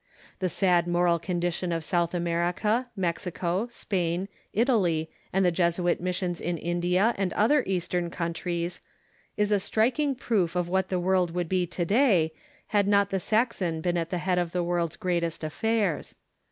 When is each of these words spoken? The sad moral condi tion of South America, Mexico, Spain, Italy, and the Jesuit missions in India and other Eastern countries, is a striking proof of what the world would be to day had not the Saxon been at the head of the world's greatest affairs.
The 0.39 0.49
sad 0.49 0.87
moral 0.87 1.19
condi 1.19 1.53
tion 1.53 1.71
of 1.71 1.83
South 1.83 2.15
America, 2.15 2.89
Mexico, 2.95 3.67
Spain, 3.67 4.29
Italy, 4.51 5.11
and 5.31 5.45
the 5.45 5.51
Jesuit 5.51 6.01
missions 6.01 6.41
in 6.41 6.57
India 6.57 7.13
and 7.19 7.31
other 7.33 7.63
Eastern 7.67 8.09
countries, 8.09 8.81
is 9.37 9.51
a 9.51 9.59
striking 9.59 10.15
proof 10.15 10.55
of 10.55 10.67
what 10.67 10.89
the 10.89 10.99
world 10.99 11.29
would 11.35 11.47
be 11.47 11.67
to 11.67 11.85
day 11.85 12.31
had 12.69 12.87
not 12.87 13.11
the 13.11 13.19
Saxon 13.19 13.79
been 13.79 13.95
at 13.95 14.09
the 14.09 14.17
head 14.17 14.39
of 14.39 14.53
the 14.53 14.63
world's 14.63 14.95
greatest 14.97 15.43
affairs. 15.43 16.15